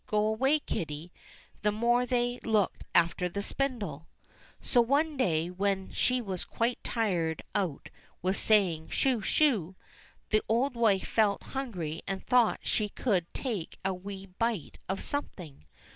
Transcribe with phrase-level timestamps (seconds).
[0.07, 1.11] Go away, kitty!"
[1.61, 4.07] the more they looked after the spindle!
[4.59, 7.89] So, one day, when she was quite tired out
[8.23, 9.19] with saying, *'Sho!
[9.21, 9.75] Sho!"
[10.31, 15.65] the old wife felt hungry and thought she could take a wee bite of something.